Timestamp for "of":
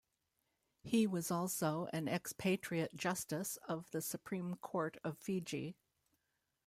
3.67-3.91, 5.03-5.15